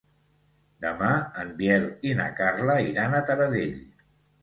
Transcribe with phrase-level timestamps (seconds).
[0.85, 1.09] Demà
[1.45, 3.83] en Biel i na Carla iran a Taradell.